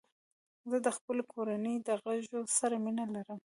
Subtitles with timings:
[0.69, 3.39] زه د خپلې کورنۍ د غړو سره مینه لرم.